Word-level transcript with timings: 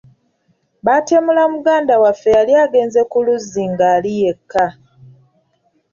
Baatemula 0.85 1.43
muganda 1.53 1.93
waffe 2.03 2.29
yali 2.37 2.53
agenze 2.65 3.01
ku 3.11 3.17
luzzi 3.25 3.63
ng’ali 3.71 4.11
yekka. 4.21 4.65